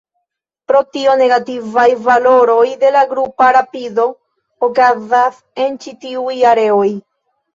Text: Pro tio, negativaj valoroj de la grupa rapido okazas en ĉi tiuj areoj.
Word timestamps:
Pro 0.69 0.79
tio, 0.95 1.11
negativaj 1.17 1.83
valoroj 2.05 2.63
de 2.83 2.89
la 2.95 3.03
grupa 3.11 3.49
rapido 3.59 4.07
okazas 4.69 5.37
en 5.67 5.77
ĉi 5.85 5.95
tiuj 6.07 6.35
areoj. 6.53 6.89